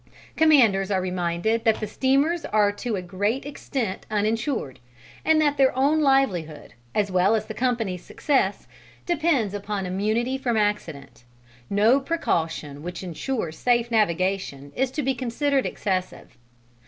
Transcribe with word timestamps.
Commanders 0.35 0.89
are 0.89 0.99
reminded 0.99 1.63
that 1.63 1.79
the 1.79 1.85
steamers 1.85 2.43
are 2.45 2.71
to 2.71 2.95
a 2.95 3.03
great 3.03 3.45
extent 3.45 4.07
uninsured, 4.09 4.79
and 5.23 5.39
that 5.39 5.57
their 5.57 5.77
own 5.77 5.99
livelihood, 6.01 6.73
as 6.95 7.11
well 7.11 7.35
as 7.35 7.45
the 7.45 7.53
company's 7.53 8.03
success, 8.03 8.65
depends 9.05 9.53
upon 9.53 9.85
immunity 9.85 10.39
from 10.39 10.57
accident; 10.57 11.23
no 11.69 11.99
precaution 11.99 12.81
which 12.81 13.03
ensures 13.03 13.55
safe 13.55 13.91
navigation 13.91 14.71
is 14.75 14.89
to 14.89 15.03
be 15.03 15.13
considered 15.13 15.67
excessive. 15.67 16.35